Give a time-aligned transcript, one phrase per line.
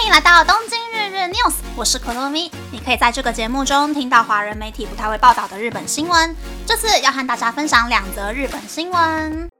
[0.00, 2.50] 欢迎来到东京日日 news，我是可乐咪。
[2.72, 6.34] 你可以在这个节目中听到华人媒体不太会报道的日本新闻。
[6.66, 9.50] 这次要和大家分享两则日本新闻。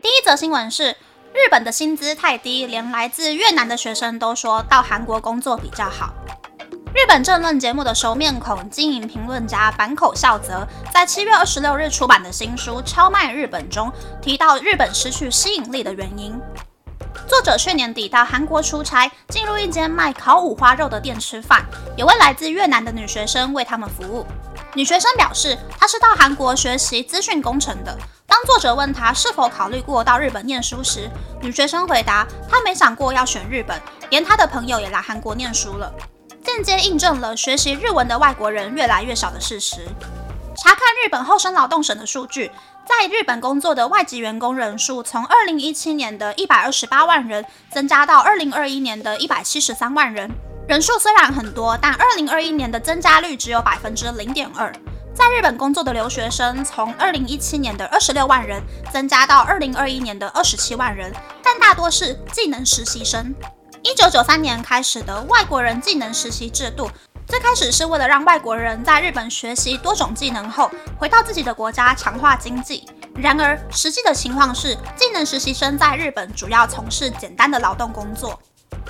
[0.00, 0.92] 第一则新闻是，
[1.34, 6.14] 日本的薪资太低，连来自越南的学生都说到韩国工作比较好。
[6.94, 16.38] 日本政论节目的熟面孔、经营评论家坂口孝则，在七月二十六日出版的新书《超卖日本》中提到日本失去吸引力的原因。
[17.26, 21.64] 作者去年底到韩国出差，进入一间卖烤五花肉的店吃饭，
[21.96, 24.26] 有位来自越南的女学生为他们服务。
[24.74, 27.96] 女学生表示，她是到韩国学习资讯工程的。
[28.26, 35.90] 当作者问她是否考虑过到日本念书时，女学生回答，她没想过要选日本，连她的朋友也来韩国念书了。
[36.52, 39.86] 间接印证了学习日文的外国人越来越少的事实。
[40.54, 42.50] 查看日本厚生劳动省的数据，
[42.86, 50.30] 在日本工作的外籍员工人数从2017年的128万人增加到2021年的173万人。
[50.68, 54.70] 人数虽然很多，但2021年的增加率只有百分之零点二。
[55.14, 63.34] 在日本工作的留学生从2017年的26万人增加到2021年的27万人，但大多是技能实习生。
[63.84, 66.88] 一九九三年开始的外国人技能实习制度，
[67.26, 72.88] 最开始是为了让外国人在日本学习多种技能后，回到自己的国家强化经济。
[73.16, 78.40] 然而，实际的情况是，技能实习生在日本主要从事简单的劳动工作。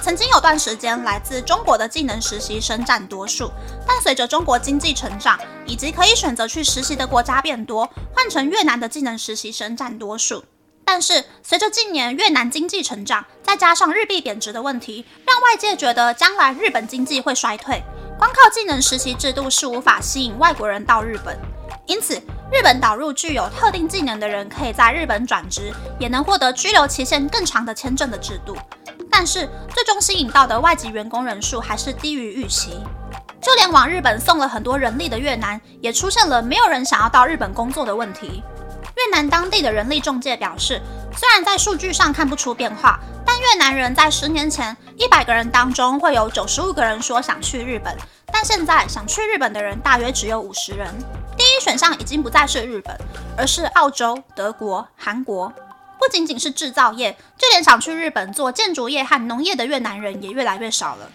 [0.00, 3.50] 曾经有段时间，来自中国的技能实习生占多数，
[3.86, 10.44] 但随着中国经济成长以及可以选择去实习的国家变多，换成越南的技能实习生占多数。
[10.94, 17.82] 但是，随着近年越南经济成长，再加上日币贬值的问题，让外界觉得将来日本经济会衰退。
[18.18, 21.34] 光靠技能实习制度是无法吸引外国人到日本，
[21.86, 22.16] 因此，
[22.52, 28.54] 日本导入具有特定技能的人可以在日本转职，也能获得居留期限更长的签证的制度。
[29.10, 32.78] 但是，最终吸引到的外籍员工人数还是低于预期。
[33.40, 38.42] 就连往日本送了很多人力的越南，也出现了没有人想要到日本工作的问题。
[39.02, 40.80] 越南当地的人力中介表示，
[41.16, 47.96] 虽然在数据上看不出变化，但越南人在十年前一百个人当中会有九十五个人说想去日本，
[48.32, 50.86] 但现在想去日本的人大约只有五十人。
[51.36, 52.96] 第一选项已经不再是日本，
[53.36, 55.52] 而是澳洲、德国、韩国。
[55.98, 61.10] 不仅仅是制造业，就连想去日本做建筑业和农业的越南人也越来越少了。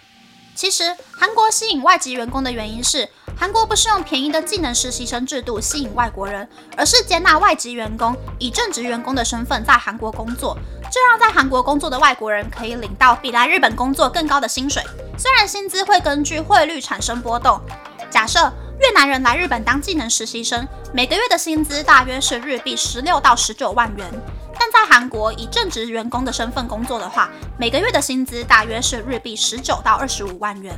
[0.57, 0.83] 其实，
[1.15, 3.07] 韩国吸引外籍员工的原因是。
[3.39, 10.57] 韩国不是用便宜的技能实习生制度吸引外国人，而是接纳外籍员工以正职员工的身份在韩国工作，
[10.91, 14.81] 这让在韩国工作的外国人可以领到比来日本工作更高的薪水。
[15.19, 17.61] 虽然薪资会根据汇率产生波动，
[18.09, 24.11] 假设越南人来日本当技能实习生，每个月的薪资大约是日币十六到十九万元，
[24.59, 30.77] 但在韩国以正职员工的身份工作的话，每个月的薪资大约是日币十九到二十五万元。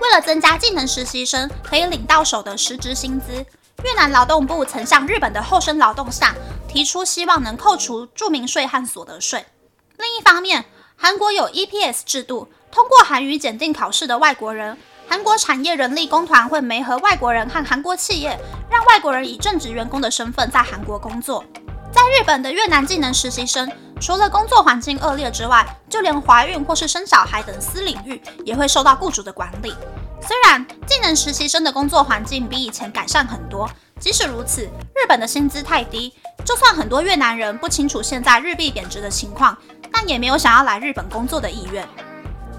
[0.00, 3.44] 为了增加技能实习生可以领到手的实职薪资，
[3.82, 6.28] 越南劳动部曾向日本的厚生劳动省
[6.68, 9.44] 提出希望能扣除住民税和所得税。
[9.96, 10.64] 另一方面，
[10.96, 18.38] 韩国有 EPS 制度，通过韩语检定考试的外国人，韩国产业人力工团会媒合外国人和韩国企业，
[18.70, 21.44] 让外国人以正职员工的身份在韩国工作。
[21.90, 29.74] 在日本的越南技能实习生，除了工作环境恶劣之外，就连怀孕或是生小孩等私领域也会受到雇主的管理。
[30.20, 33.68] 虽然技能实习生的工作环境比以前改善很多，
[33.98, 36.12] 即使如此，日本的薪资太低，
[36.44, 39.56] 就算很多越南人不清楚现在日币贬值的情况，
[39.90, 41.86] 但也没有想要来日本工作的意愿。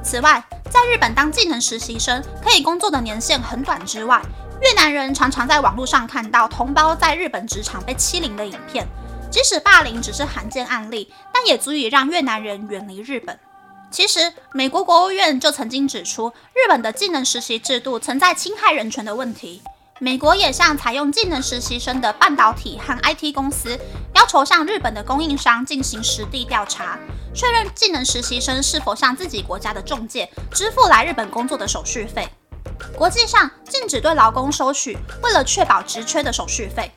[0.02, 4.22] 此外，在日本当技能实习生可以工作的年限很短之外，
[4.62, 8.88] 越南人常常在网络上看到同胞在日本职场被欺凌的影片。
[9.32, 13.40] 即使霸凌只是罕见案例，但也足以让越南人远离日本。
[13.92, 19.62] 其实，美国国务院就曾经指出，日本的技能实习制度存在侵害人权的问题。
[20.00, 23.78] 美国也向采用技能实习生的半导体和 IT 公司，
[24.16, 26.98] 要求向日本的供应商进行实地调查，
[27.34, 32.28] 确认技能实习生是否向自己国家的中介支付来日本工作的手续费。
[32.96, 36.90] 国际上禁止对劳工收取为了确保职缺的手续费。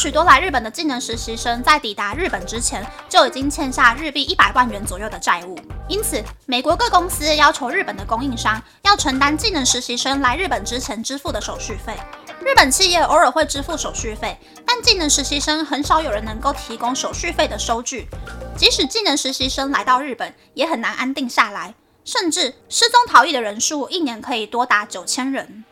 [0.00, 5.54] 许多来日本的技能实习生在抵达日本之前就已经欠下日币一百万元左右的债务，
[5.88, 11.94] 因此美国各公司要求日本的供应商要承担技能实习生来日本之前支付的手续费。
[12.40, 18.08] 日本企业偶尔会支付手续费，但技能实习生很少有人能够提供手续费的收据。
[18.56, 21.74] 即使技能实习生来到日本，也很难安定下来，
[22.06, 25.62] 甚至失踪逃逸的人数一年可以多达九千人。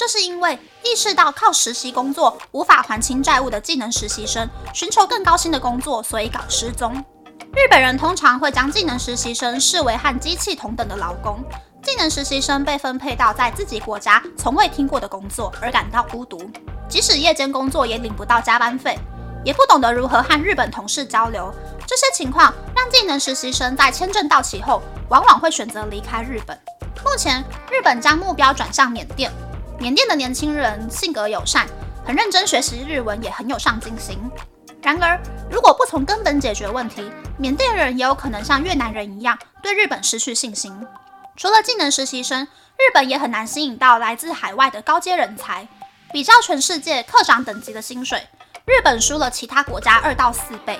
[0.00, 7.04] 这是因为意识到靠实习工作无法还清债务的技能实习生寻求更高薪的工作，所以搞失踪。
[7.52, 11.44] 日本人通常会将技能实习生视为和机器同等的劳工。
[11.82, 16.50] 技能实习生被分配到在自己国家从未听过的工作，而感到孤独。
[16.88, 18.98] 即使夜间工作，也领不到加班费，
[19.44, 21.52] 也不懂得如何和日本同事交流。
[21.86, 24.80] 这些情况让技能实习生在签证到期后，
[25.10, 26.58] 往往会选择离开日本。
[27.04, 29.30] 目前，日本将目标转向缅甸。
[29.80, 31.66] 缅甸的年轻人性格友善，
[32.04, 34.18] 很认真学习日文，也很有上进心。
[34.82, 35.18] 然而，
[35.50, 40.86] 如果不从根本解决问题，缅甸人也有可能像越南人一样，对日本失去信心。
[41.34, 42.44] 除了技能实习生，
[42.76, 45.66] 日本也很难吸引到来自海外的高阶人才。
[46.12, 48.22] 比较全世界课长等级的薪水，
[48.66, 50.78] 日本输了其他国家二到四倍。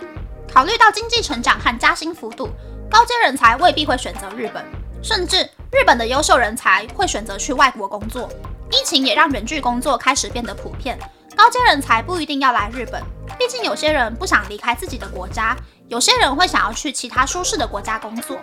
[0.52, 2.50] 考虑到经济成长和加薪幅度，
[2.91, 4.62] 高阶人才未必会选择日本，
[5.02, 5.43] 甚至
[5.73, 8.29] 日本的优秀人才会选择去外国工作。
[8.70, 10.99] 疫情也让远距工作开始变得普遍，
[11.37, 13.02] 高阶人才不一定要来日本，
[13.38, 15.56] 毕竟有些人不想离开自己的国家，
[15.88, 18.38] 有些人会想要去其他舒适的国家工作。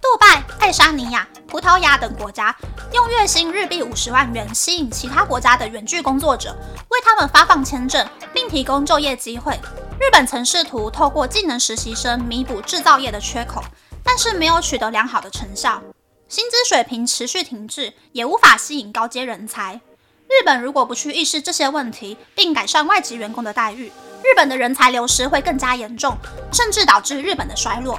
[0.00, 2.56] 杜拜、爱沙尼亚、葡萄牙等国家
[2.94, 6.56] 用月薪日币五十万元吸引其他国家的远距工作者，
[6.88, 9.60] 为他们发放签证，并提供就业机会。
[10.00, 13.62] 日本曾试图透过技能实习生弥补制造业的缺口，
[14.02, 15.82] 但是没有取得良好的成效。
[16.30, 19.80] 薪资水平持续停滞，也无法吸引高阶人才。
[20.28, 23.88] 日本如果不去意识这些问题，并改善外籍员工的待遇，
[24.22, 26.16] 日本的人才流失会更加严重，
[26.52, 27.98] 甚至导致日本的衰落。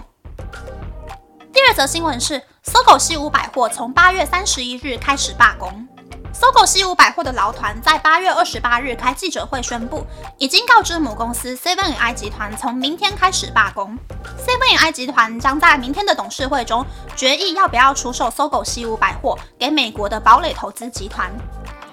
[1.52, 5.86] 第二则新闻是，搜狗西武百货从八月三十一日开始罢工。
[6.34, 10.06] 搜狗西武百货的劳团在八月二十八日开记者会宣布，
[10.38, 13.98] 已经告知母公司 Seven I 集团从明天开始罢工。
[14.40, 16.86] Seven I 集团将在明天的董事会中
[17.16, 21.30] 决议要不要出售搜狗西武百货给美国的堡垒投资集团。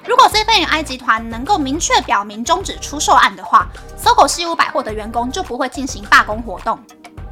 [0.06, 6.78] 如果 Seven I 集团能够明确表明终止出售案的话，搜狗西武百货的员工就不会进行罢工活动。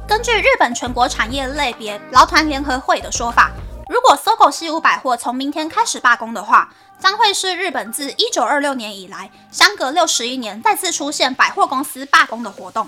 [0.05, 3.51] 根据日本全国产业类别劳团联合会的说法，
[3.89, 12.87] 如果搜狗西武百货从明天开始罢工的话，将会是日本自一九二六年以来相隔六十一年再次出现百货公司罢工的活动。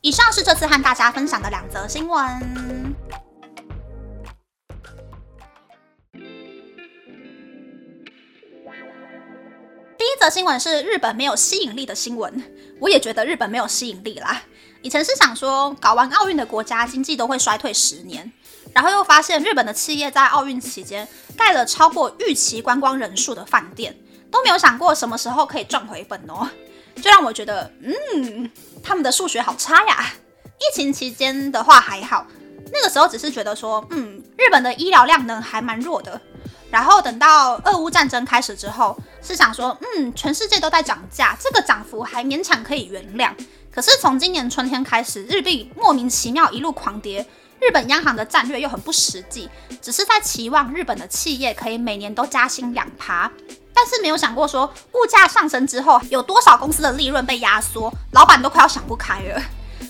[0.00, 2.94] 以上是这次和大家分享的两则新闻。
[9.96, 12.42] 第一则新闻是日本没有吸引力的新闻，
[12.80, 14.42] 我也觉得日本没有吸引力啦。
[14.82, 18.30] 以前是想说，搞完奥运的国家经济都会衰退十年，
[18.72, 21.06] 然后又发现日本的企业在奥运期间
[21.36, 23.96] 盖了超过预期观光人数的饭店，
[24.30, 26.48] 都没有想过什么时候可以赚回本哦，
[26.96, 28.50] 就让我觉得，嗯，
[28.82, 30.04] 他们的数学好差呀。
[30.58, 32.26] 疫情期间的话还好，
[32.72, 36.20] 那个时候只是觉得说，嗯，日本的医疗量能还蛮弱的。
[36.70, 43.30] 然后等到俄乌战争开始之后，是想说，嗯，全世界都在涨价，这个涨幅还勉强可以原谅。
[43.74, 47.26] 可是从今年春天开始，日币莫名其妙一路狂跌，
[47.58, 49.48] 日本央行的战略又很不实际，
[49.80, 53.32] 只是在期望日本的企业可以每年都加薪两趴，
[53.72, 59.42] 但是没有想过说物价上升之后有多少公司的利润被压缩，老板都快要想不开了。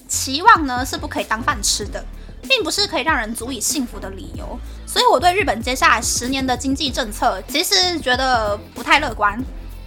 [0.07, 2.05] 期望呢是不可以当饭吃的，
[2.49, 4.57] 并不是可以让人足以幸福的理由，
[4.87, 9.37] 所以我对日本接下来十年的经济政策其实觉得不太乐观。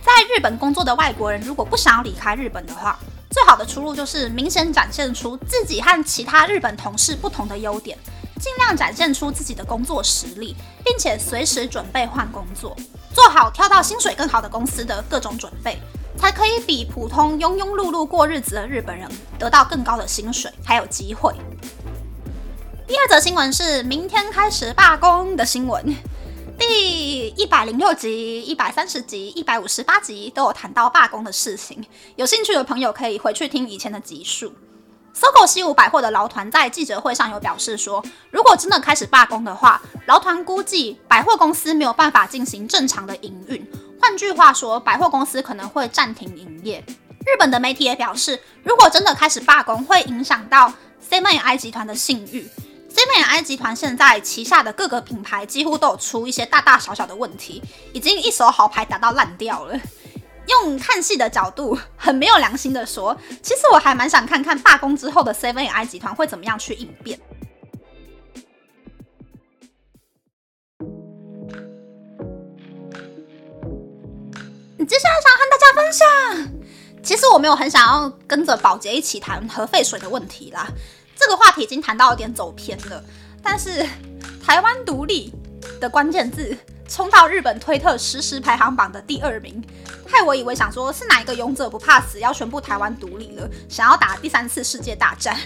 [0.03, 2.99] 在日本工作的外国人如果不想要离开日本的话，
[3.35, 7.97] 最好的出路就是明显展现出自己和其他日本同事不同的优点，
[8.39, 12.73] 尽量展现出自己的工作实力，并且随时准备换工作，
[13.13, 15.77] 做好跳到薪水更好的公司的各种准备，
[16.17, 19.05] 才可以比普通庸庸碌碌过日子的日本人
[19.37, 21.33] 得到更高的薪水还有机会。
[22.87, 25.93] 第二则新闻是明天开始罢工的新闻。
[26.57, 31.83] 第一百零六集、一百三十集、一百五十八集都有谈到罢工的事情，
[32.15, 34.53] 有兴趣的朋友可以回去听以前的集数。
[35.13, 43.65] 搜狗西武百货的劳团在记者会上有表示说，如果真的开始罢工的话，劳团估计百货公司没有办法进行正常的营运。
[44.01, 46.83] 换句话说，百货公司可能会暂停营业。
[47.25, 52.47] 日本的媒体也表示，如果真的开始罢工，会影响到 C M I 集团的信誉。
[52.95, 57.61] CMI 集团现在旗下的各个品牌几乎都有出一些大大小小的问题，
[57.91, 59.77] 已经一手好牌打到烂掉了。
[60.47, 67.19] 用看戏的角度，很没有良心的说，其实我还蛮想看看罢工之后的 CMI 集团会怎么样去应变。
[74.87, 76.07] 接下来想和大家分享，
[77.03, 80.69] 其实我没有很想要跟着保洁一起谈核废水的问题啦。
[81.15, 83.03] 这个话题已经谈到有点走偏了，
[83.41, 83.85] 但是
[84.43, 85.33] 台湾独立
[85.79, 86.55] 的关键字
[86.87, 89.63] 冲到日本推特实时排行榜的第二名，
[90.07, 95.37] 害我以为想说是哪一个勇者不怕死要宣布台湾独立了，想要打第三次世界大战。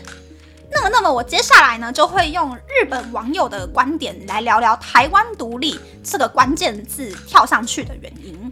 [0.71, 8.51] 那么，那么我接下来呢，就会用日本网友的观点来聊聊台湾独立这个关键字跳上去的原因。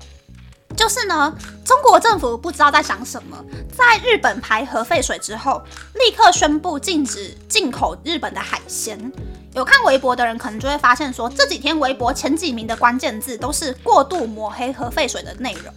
[0.78, 3.36] 就是呢，中国政府不知道在想什么，
[3.76, 5.62] 在日本排核废水之后，
[5.96, 9.12] 立刻宣布禁止进口日本的海鲜。
[9.54, 15.74] 有看微博的人可能就会发现，说这几天微博前几名的关键字都是过度抹黑核废水的内容。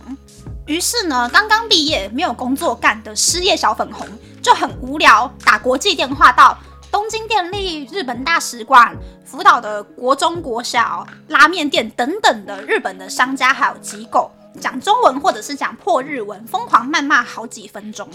[0.67, 4.07] 于是呢，刚刚毕业没有工作干的失业小粉红
[4.43, 6.57] 就很无聊，打国际电话到
[6.93, 14.31] 东京电力、日本大使馆、福岛的国中、国小、拉面店等等的日本的商家还有机构。
[14.61, 18.09] 讲中文或者是讲破日文，疯狂谩骂好几分钟。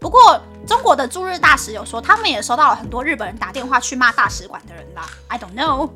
[0.00, 5.06] 不过中国的驻日大使有说，他们也收到了很多日本人打电话去骂大使馆的人啦。
[5.28, 5.90] I don't know。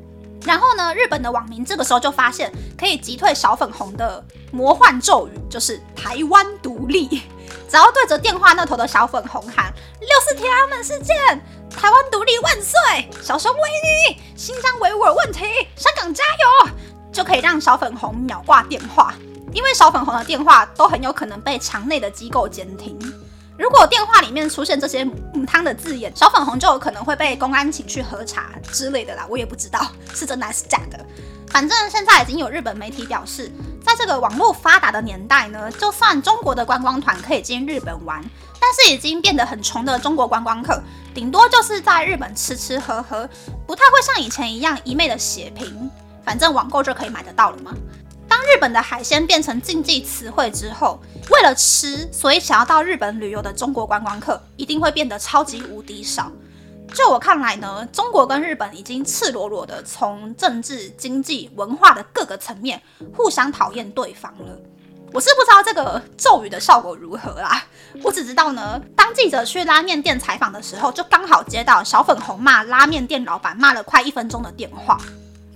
[0.45, 7.23] 然后呢，日本的网民这个时候就发现可以击退小粉红的魔幻咒语，就是台湾独立。
[7.67, 11.15] 只要对着电话那头的小粉红喊“六四天安门事件，
[11.69, 13.59] 台湾独立万岁，小熊维
[14.13, 16.69] 尼，新疆维吾尔问题，香港加油”，
[17.11, 19.15] 就可以让小粉红秒挂电话。
[19.53, 22.97] 因为小粉红的电话都很有可能被墙内的机构监听，
[23.57, 29.25] 如果电话里面出现这些母汤的字眼，小粉红就有可能会被公安请去喝茶之类的啦。
[29.29, 31.05] 我也不知道是真的还是假的。
[31.47, 33.49] 反正现在已经有日本媒体表示，
[33.81, 38.21] 在这个网络发达的年代呢，就算中国的观光团可以进日本玩，
[38.59, 40.81] 但是已经变得很穷的中国观光客，
[41.13, 43.29] 顶多就是在日本吃吃喝喝，
[43.65, 45.89] 不太会像以前一样一昧的血拼。
[46.25, 47.71] 反正网购就可以买得到了吗？
[48.45, 50.99] 日本的海鲜变成禁忌词汇之后，
[51.29, 56.31] 为了吃，所以想要到日本旅游的中国观光客一定会变得超级无敌少。
[56.93, 62.81] 就我看来呢，中国跟日本已经赤裸裸的从政治、经济、文化的各个层面
[63.13, 64.57] 互相讨厌对方了。
[65.11, 67.63] 我是不知道这个咒语的效果如何啦，
[68.03, 74.99] 我只知道呢，当记者去拉面店采访的时候，就刚好接到小粉红骂拉面店老板骂了快一分钟的电话。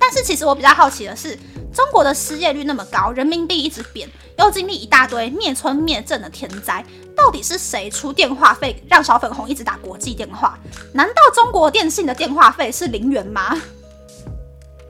[0.09, 1.37] 但是其实我比较好奇的是。
[1.71, 6.83] 中国的失业率那么高，人民币一直贬，又经历一大堆灭村灭镇的天灾，
[7.15, 10.57] 到底是谁出电话费让小粉红一直打国际电话？
[10.93, 13.55] 难道中国电信的电话费是零元吗？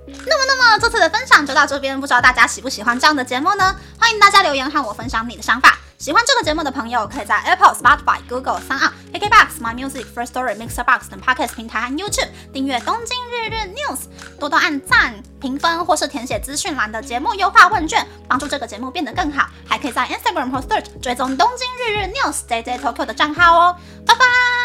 [0.07, 3.75] 那么，那么这次的分享就到这边，不知道大家喜不喜欢这样的节目呢？
[3.99, 5.77] 欢迎大家留言和我分享你的想法。
[5.99, 13.97] 喜欢这个节目的朋友，可以在 Apple、Spotify、Google、三 n KKBox、My Music、First Story、Mixer Box 等 Podcast 平台和 YouTube 订阅《东京日日 News》，
[14.39, 19.49] 多多按赞、评分或是填写资讯栏的节目优化问卷，帮助这个节目变得更好。
[19.67, 23.75] 还可以在 Instagram 或 Search 追踪《东京日日 News》JJ Tokyo 的账号哦。
[24.07, 24.58] 拜拜。